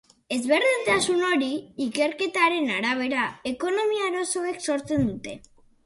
Ezberdintasun 0.35 1.21
hori, 1.27 1.49
ikerketaren 1.87 2.73
arabera, 2.79 3.29
ekonomia 3.55 4.05
arazoek 4.11 4.63
sortzen 4.71 5.11
dute. 5.13 5.43